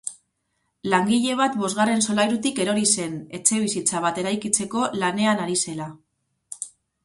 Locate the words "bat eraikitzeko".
4.09-4.89